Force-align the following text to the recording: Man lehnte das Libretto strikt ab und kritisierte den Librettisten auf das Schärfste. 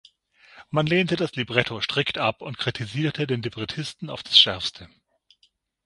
Man 0.71 0.87
lehnte 0.87 1.15
das 1.15 1.35
Libretto 1.35 1.79
strikt 1.79 2.17
ab 2.17 2.41
und 2.41 2.57
kritisierte 2.57 3.27
den 3.27 3.43
Librettisten 3.43 4.09
auf 4.09 4.23
das 4.23 4.39
Schärfste. 4.39 4.89